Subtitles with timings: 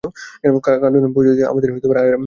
[0.63, 2.19] কাঠগুদাম পৌঁছিতে আমাদের আড়াই দিন লাগিয়াছিল।